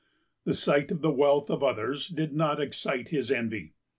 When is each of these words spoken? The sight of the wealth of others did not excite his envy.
The 0.45 0.55
sight 0.55 0.89
of 0.89 1.01
the 1.01 1.11
wealth 1.11 1.51
of 1.51 1.61
others 1.61 2.07
did 2.07 2.33
not 2.33 2.59
excite 2.59 3.09
his 3.09 3.29
envy. 3.29 3.75